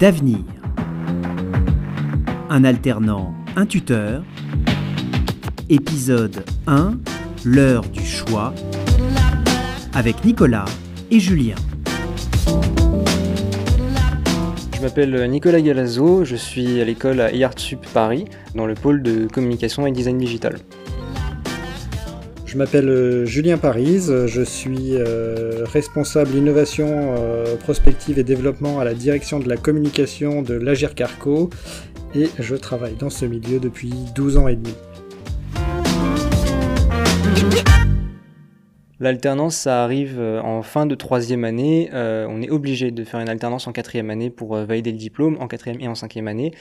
D'avenir. 0.00 0.40
Un 2.50 2.64
alternant, 2.64 3.32
un 3.54 3.64
tuteur. 3.64 4.24
Épisode 5.68 6.44
1, 6.66 6.98
l'heure 7.44 7.82
du 7.82 8.04
choix. 8.04 8.52
Avec 9.94 10.24
Nicolas 10.24 10.64
et 11.12 11.20
Julien. 11.20 11.54
Je 14.74 14.82
m'appelle 14.82 15.30
Nicolas 15.30 15.60
Galazzo, 15.60 16.24
je 16.24 16.34
suis 16.34 16.80
à 16.80 16.84
l'école 16.84 17.20
à 17.20 17.30
IARTSUP 17.30 17.86
Paris, 17.94 18.24
dans 18.56 18.66
le 18.66 18.74
pôle 18.74 19.00
de 19.00 19.28
communication 19.28 19.86
et 19.86 19.92
design 19.92 20.18
digital. 20.18 20.56
Je 22.46 22.56
m'appelle 22.56 22.88
euh, 22.88 23.26
Julien 23.26 23.58
Parise, 23.58 24.26
je 24.26 24.42
suis 24.42 24.92
euh, 24.92 25.64
responsable 25.64 26.32
innovation, 26.36 27.16
euh, 27.18 27.56
prospective 27.56 28.20
et 28.20 28.22
développement 28.22 28.78
à 28.78 28.84
la 28.84 28.94
direction 28.94 29.40
de 29.40 29.48
la 29.48 29.56
communication 29.56 30.42
de 30.42 30.54
l'Agir 30.54 30.94
Carco 30.94 31.50
et 32.14 32.30
je 32.38 32.54
travaille 32.54 32.94
dans 32.94 33.10
ce 33.10 33.26
milieu 33.26 33.58
depuis 33.58 33.92
12 34.14 34.36
ans 34.36 34.46
et 34.46 34.54
demi. 34.54 34.74
L'alternance, 38.98 39.56
ça 39.56 39.84
arrive 39.84 40.18
en 40.20 40.62
fin 40.62 40.86
de 40.86 40.94
troisième 40.94 41.44
année. 41.44 41.90
on 41.92 42.40
est 42.40 42.50
obligé 42.50 42.90
de 42.90 43.04
faire 43.04 43.20
une 43.20 43.28
alternance 43.28 43.66
en 43.66 43.72
quatrième 43.72 44.08
année 44.08 44.30
pour 44.30 44.56
valider 44.56 44.90
le 44.90 44.96
diplôme, 44.96 45.36
en 45.38 45.48
quatrième 45.48 45.80
et 45.80 45.88
en 45.88 45.94
cinquième 45.94 46.28
année. 46.28 46.52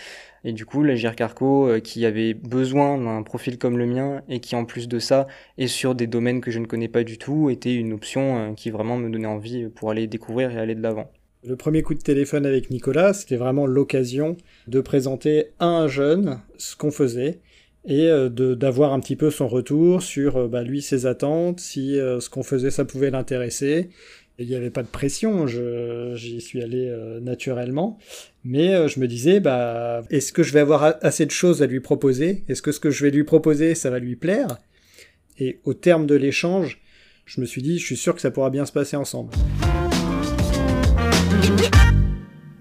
Et 0.47 0.53
du 0.53 0.63
coup, 0.63 0.83
la 0.83 0.95
Carco, 0.95 1.67
euh, 1.67 1.79
qui 1.79 2.05
avait 2.05 2.35
besoin 2.35 2.99
d'un 2.99 3.23
profil 3.23 3.57
comme 3.57 3.79
le 3.79 3.87
mien 3.87 4.21
et 4.29 4.39
qui 4.39 4.55
en 4.55 4.63
plus 4.63 4.87
de 4.87 4.99
ça 4.99 5.25
est 5.57 5.65
sur 5.65 5.95
des 5.95 6.05
domaines 6.05 6.39
que 6.39 6.51
je 6.51 6.59
ne 6.59 6.67
connais 6.67 6.87
pas 6.87 7.03
du 7.03 7.17
tout, 7.17 7.49
était 7.49 7.73
une 7.73 7.93
option 7.93 8.37
euh, 8.37 8.53
qui 8.53 8.69
vraiment 8.69 8.95
me 8.95 9.09
donnait 9.09 9.25
envie 9.25 9.67
pour 9.69 9.89
aller 9.89 10.05
découvrir 10.05 10.51
et 10.51 10.59
aller 10.59 10.75
de 10.75 10.83
l'avant. 10.83 11.11
Le 11.43 11.55
premier 11.55 11.81
coup 11.81 11.95
de 11.95 11.99
téléphone 11.99 12.45
avec 12.45 12.69
Nicolas, 12.69 13.13
c'était 13.13 13.37
vraiment 13.37 13.65
l'occasion 13.65 14.37
de 14.67 14.81
présenter 14.81 15.47
à 15.57 15.65
un 15.65 15.87
jeune 15.87 16.39
ce 16.57 16.75
qu'on 16.75 16.91
faisait 16.91 17.39
et 17.87 18.07
euh, 18.09 18.29
d'avoir 18.29 18.93
un 18.93 18.99
petit 18.99 19.15
peu 19.15 19.29
son 19.29 19.47
retour 19.47 20.01
sur 20.01 20.47
bah, 20.49 20.63
lui 20.63 20.81
ses 20.81 21.05
attentes, 21.05 21.59
si 21.59 21.95
ce 21.95 22.29
qu'on 22.29 22.43
faisait 22.43 22.71
ça 22.71 22.85
pouvait 22.85 23.11
l'intéresser 23.11 23.89
il 24.37 24.47
n'y 24.47 24.55
avait 24.55 24.69
pas 24.69 24.83
de 24.83 24.87
pression, 24.87 25.47
j'y 25.47 26.41
suis 26.41 26.61
allé 26.61 26.87
euh, 26.89 27.19
naturellement. 27.21 27.97
Mais 28.43 28.73
euh, 28.73 28.87
je 28.87 28.99
me 28.99 29.07
disais, 29.07 29.39
bah, 29.39 30.03
est-ce 30.09 30.33
que 30.33 30.43
je 30.43 30.51
vais 30.51 30.59
avoir 30.59 30.97
assez 31.01 31.25
de 31.25 31.31
choses 31.31 31.63
à 31.63 31.67
lui 31.67 31.79
proposer? 31.79 32.43
Est-ce 32.49 32.61
que 32.61 32.71
ce 32.71 32.79
que 32.79 32.89
je 32.89 33.05
vais 33.05 33.11
lui 33.11 33.23
proposer, 33.23 33.75
ça 33.75 33.89
va 33.89 33.99
lui 33.99 34.15
plaire? 34.15 34.57
Et 35.39 35.59
au 35.63 35.73
terme 35.73 36.05
de 36.05 36.15
l'échange, 36.15 36.81
je 37.25 37.39
me 37.39 37.45
suis 37.45 37.61
dit, 37.61 37.79
je 37.79 37.85
suis 37.85 37.97
sûr 37.97 38.13
que 38.13 38.21
ça 38.21 38.31
pourra 38.31 38.49
bien 38.49 38.65
se 38.65 38.71
passer 38.71 38.97
ensemble. 38.97 39.31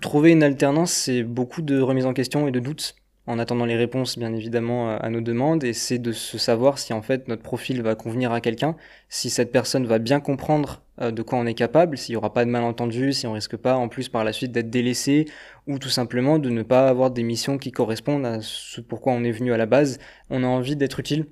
Trouver 0.01 0.31
une 0.31 0.43
alternance, 0.45 0.93
c'est 0.93 1.25
beaucoup 1.25 1.63
de 1.63 1.81
remise 1.81 2.07
en 2.07 2.13
question 2.13 2.47
et 2.47 2.53
de 2.53 2.61
doutes 2.61 2.95
en 3.27 3.39
attendant 3.39 3.65
les 3.65 3.77
réponses 3.77 4.19
bien 4.19 4.35
évidemment 4.35 4.97
à 4.97 5.09
nos 5.09 5.21
demandes 5.21 5.65
et 5.65 5.73
c'est 5.73 5.99
de 5.99 6.13
se 6.13 6.37
savoir 6.37 6.79
si 6.79 6.93
en 6.93 7.01
fait 7.01 7.27
notre 7.29 7.43
profil 7.43 7.81
va 7.83 7.95
convenir 7.95 8.33
à 8.33 8.41
quelqu'un, 8.41 8.77
si 9.09 9.31
cette 9.31 9.51
personne 9.51 9.87
va 9.87 9.99
bien 9.99 10.21
comprendre 10.21 10.83
euh, 11.01 11.11
de 11.11 11.23
quoi 11.23 11.39
on 11.39 11.47
est 11.47 11.55
capable, 11.55 11.97
s'il 11.97 12.13
n'y 12.13 12.17
aura 12.17 12.33
pas 12.33 12.45
de 12.45 12.51
malentendu, 12.51 13.13
si 13.13 13.27
on 13.27 13.33
risque 13.33 13.57
pas 13.57 13.77
en 13.77 13.89
plus 13.89 14.09
par 14.09 14.25
la 14.25 14.33
suite 14.33 14.53
d'être 14.53 14.71
délaissé 14.71 15.25
ou 15.67 15.79
tout 15.79 15.89
simplement 15.89 16.39
de 16.39 16.51
ne 16.51 16.63
pas 16.63 16.89
avoir 16.89 17.11
des 17.11 17.23
missions 17.23 17.59
qui 17.59 17.73
correspondent 17.73 18.27
à 18.27 18.41
ce 18.43 18.81
pourquoi 18.81 19.13
on 19.15 19.25
est 19.25 19.33
venu 19.33 19.53
à 19.53 19.57
la 19.57 19.67
base. 19.67 19.99
On 20.29 20.45
a 20.45 20.47
envie 20.47 20.77
d'être 20.77 21.01
utile, 21.01 21.27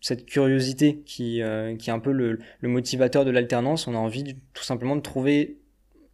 cette 0.00 0.26
curiosité 0.26 1.02
qui, 1.06 1.42
euh, 1.42 1.76
qui 1.76 1.90
est 1.90 1.92
un 1.92 1.98
peu 2.00 2.12
le, 2.12 2.40
le 2.60 2.68
motivateur 2.68 3.24
de 3.24 3.30
l'alternance, 3.30 3.86
on 3.86 3.94
a 3.94 3.98
envie 3.98 4.36
tout 4.52 4.64
simplement 4.64 4.96
de 4.96 5.00
trouver 5.00 5.58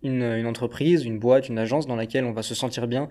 une, 0.02 0.22
une, 0.22 0.46
entreprise, 0.46 1.04
une 1.04 1.18
boîte, 1.18 1.48
une 1.48 1.58
agence 1.58 1.86
dans 1.86 1.96
laquelle 1.96 2.24
on 2.24 2.32
va 2.32 2.42
se 2.42 2.54
sentir 2.54 2.86
bien, 2.86 3.08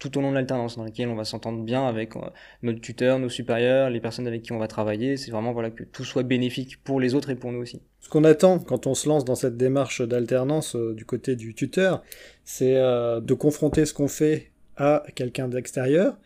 tout 0.00 0.16
au 0.16 0.22
long 0.22 0.30
de 0.30 0.34
l'alternance, 0.34 0.76
dans 0.76 0.84
laquelle 0.84 1.10
on 1.10 1.14
va 1.14 1.24
s'entendre 1.24 1.62
bien 1.62 1.86
avec 1.86 2.16
euh, 2.16 2.20
notre 2.62 2.80
tuteur, 2.80 3.18
nos 3.18 3.28
supérieurs, 3.28 3.90
les 3.90 4.00
personnes 4.00 4.26
avec 4.26 4.42
qui 4.42 4.52
on 4.52 4.58
va 4.58 4.66
travailler. 4.66 5.18
C'est 5.18 5.30
vraiment 5.30 5.52
voilà 5.52 5.70
que 5.70 5.84
tout 5.84 6.04
soit 6.04 6.22
bénéfique 6.22 6.82
pour 6.82 6.98
les 6.98 7.14
autres 7.14 7.28
et 7.28 7.36
pour 7.36 7.52
nous 7.52 7.60
aussi. 7.60 7.82
Ce 8.00 8.08
qu'on 8.08 8.24
attend 8.24 8.58
quand 8.58 8.86
on 8.86 8.94
se 8.94 9.08
lance 9.08 9.26
dans 9.26 9.34
cette 9.34 9.58
démarche 9.58 10.00
d'alternance 10.00 10.74
euh, 10.74 10.94
du 10.94 11.04
côté 11.04 11.36
du 11.36 11.54
tuteur, 11.54 12.02
c'est 12.44 12.76
euh, 12.76 13.20
de 13.20 13.34
confronter 13.34 13.84
ce 13.84 13.92
qu'on 13.92 14.08
fait 14.08 14.50
à 14.78 15.04
quelqu'un 15.14 15.48
d'extérieur, 15.48 16.16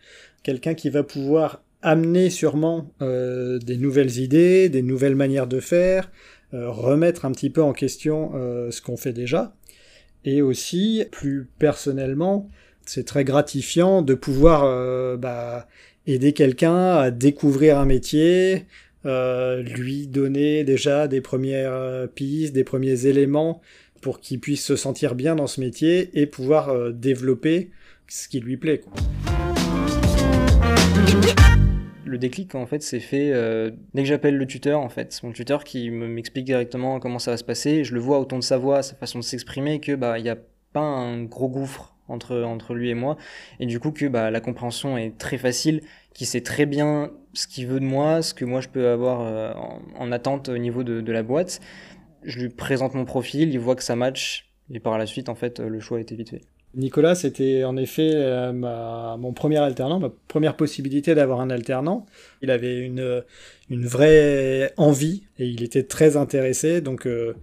quelqu'un 0.41 0.73
qui 0.73 0.89
va 0.89 1.03
pouvoir 1.03 1.61
amener 1.81 2.31
sûrement 2.31 2.89
des 2.99 3.77
nouvelles 3.77 4.17
idées, 4.17 4.69
des 4.69 4.81
nouvelles 4.81 5.13
manières 5.13 5.45
de 5.45 5.59
faire, 5.59 6.09
remettre 6.51 7.25
un 7.25 7.31
petit 7.31 7.51
peu 7.51 7.61
en 7.61 7.73
question 7.73 8.31
ce 8.71 8.81
qu'on 8.81 8.97
fait 8.97 9.13
déjà, 9.13 9.53
et 10.23 10.41
aussi 10.41 11.05
plus 11.11 11.47
personnellement 11.59 12.49
c'est 12.85 13.05
très 13.05 13.23
gratifiant 13.23 14.01
de 14.01 14.13
pouvoir 14.13 14.63
euh, 14.63 15.17
bah, 15.17 15.67
aider 16.05 16.33
quelqu'un 16.33 16.95
à 16.95 17.11
découvrir 17.11 17.79
un 17.79 17.85
métier, 17.85 18.65
euh, 19.05 19.61
lui 19.61 20.07
donner 20.07 20.63
déjà 20.63 21.07
des 21.07 21.21
premières 21.21 21.73
euh, 21.73 22.07
pistes, 22.07 22.53
des 22.53 22.63
premiers 22.63 23.07
éléments 23.07 23.61
pour 24.01 24.19
qu'il 24.19 24.39
puisse 24.39 24.63
se 24.63 24.75
sentir 24.75 25.15
bien 25.15 25.35
dans 25.35 25.47
ce 25.47 25.59
métier 25.59 26.11
et 26.13 26.27
pouvoir 26.27 26.91
développer 26.93 27.71
ce 28.07 28.27
qui 28.27 28.39
lui 28.39 28.55
plaît. 28.55 28.83
Le 32.05 32.19
déclic 32.19 32.53
en 32.53 32.67
fait 32.67 32.83
s'est 32.83 32.99
fait 32.99 33.33
dès 33.95 34.03
que 34.03 34.07
j'appelle 34.07 34.37
le 34.37 34.45
tuteur 34.45 34.79
en 34.79 34.89
fait, 34.89 35.19
mon 35.23 35.31
tuteur 35.31 35.63
qui 35.63 35.89
m'explique 35.89 36.45
directement 36.45 36.99
comment 36.99 37.17
ça 37.17 37.31
va 37.31 37.37
se 37.37 37.43
passer, 37.43 37.83
je 37.83 37.95
le 37.95 37.99
vois 37.99 38.19
au 38.19 38.25
ton 38.25 38.37
de 38.37 38.43
sa 38.43 38.59
voix, 38.59 38.83
sa 38.83 38.93
façon 38.93 39.17
de 39.17 39.23
s'exprimer 39.23 39.79
que 39.79 39.95
bah 39.95 40.19
n'y 40.21 40.29
a 40.29 40.37
pas 40.71 40.81
un 40.81 41.23
gros 41.23 41.49
gouffre 41.49 41.94
entre, 42.07 42.41
entre 42.43 42.73
lui 42.73 42.89
et 42.89 42.93
moi. 42.93 43.17
Et 43.59 43.65
du 43.65 43.79
coup, 43.79 43.91
que 43.91 44.05
bah, 44.05 44.31
la 44.31 44.39
compréhension 44.39 44.97
est 44.97 45.17
très 45.17 45.37
facile, 45.37 45.81
qu'il 46.13 46.27
sait 46.27 46.41
très 46.41 46.65
bien 46.65 47.11
ce 47.33 47.47
qu'il 47.47 47.67
veut 47.67 47.79
de 47.79 47.85
moi, 47.85 48.21
ce 48.21 48.33
que 48.33 48.45
moi 48.45 48.61
je 48.61 48.69
peux 48.69 48.87
avoir 48.87 49.21
euh, 49.21 49.53
en, 49.97 50.11
attente 50.11 50.49
au 50.49 50.57
niveau 50.57 50.83
de, 50.83 51.01
de, 51.01 51.11
la 51.11 51.23
boîte. 51.23 51.59
Je 52.23 52.39
lui 52.39 52.49
présente 52.49 52.93
mon 52.93 53.05
profil, 53.05 53.49
il 53.49 53.59
voit 53.59 53.75
que 53.75 53.83
ça 53.83 53.95
match, 53.95 54.51
et 54.71 54.79
par 54.79 54.97
la 54.97 55.05
suite, 55.05 55.29
en 55.29 55.35
fait, 55.35 55.59
le 55.59 55.79
choix 55.79 55.99
été 55.99 56.15
vite. 56.15 56.35
Nicolas, 56.75 57.15
c'était 57.15 57.63
en 57.63 57.77
effet 57.77 58.11
euh, 58.13 58.51
ma, 58.51 59.15
mon 59.17 59.31
premier 59.31 59.57
alternant, 59.57 59.99
ma 59.99 60.11
première 60.27 60.57
possibilité 60.57 61.15
d'avoir 61.15 61.39
un 61.39 61.49
alternant. 61.49 62.05
Il 62.41 62.51
avait 62.51 62.79
une, 62.79 63.23
une 63.69 63.85
vraie 63.85 64.73
envie 64.75 65.23
et 65.39 65.47
il 65.47 65.63
était 65.63 65.83
très 65.83 66.17
intéressé, 66.17 66.81
donc 66.81 67.07
euh, 67.07 67.33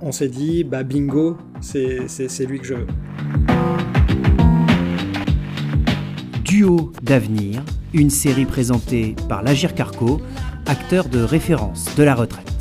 on 0.00 0.12
s'est 0.12 0.28
dit, 0.28 0.62
bah 0.62 0.84
bingo, 0.84 1.36
c'est 1.60 2.46
lui 2.46 2.60
que 2.60 2.66
je 2.66 2.74
veux. 2.74 2.86
D'avenir, 7.02 7.62
une 7.94 8.10
série 8.10 8.44
présentée 8.44 9.14
par 9.28 9.44
l'Agir 9.44 9.72
Carco, 9.72 10.20
acteur 10.66 11.08
de 11.08 11.20
référence 11.20 11.94
de 11.96 12.02
la 12.02 12.16
retraite. 12.16 12.55